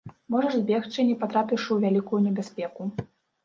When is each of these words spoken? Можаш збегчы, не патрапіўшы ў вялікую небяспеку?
Можаш 0.35 0.55
збегчы, 0.61 1.05
не 1.11 1.15
патрапіўшы 1.25 1.67
ў 1.73 1.77
вялікую 1.87 2.25
небяспеку? 2.27 2.93